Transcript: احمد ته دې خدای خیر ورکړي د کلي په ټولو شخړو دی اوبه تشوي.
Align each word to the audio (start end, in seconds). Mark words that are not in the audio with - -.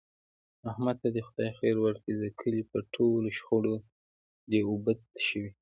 احمد 0.71 0.95
ته 1.01 1.07
دې 1.15 1.21
خدای 1.27 1.49
خیر 1.59 1.75
ورکړي 1.81 2.13
د 2.17 2.25
کلي 2.41 2.63
په 2.71 2.79
ټولو 2.93 3.27
شخړو 3.37 3.75
دی 4.49 4.59
اوبه 4.69 4.91
تشوي. 5.15 5.49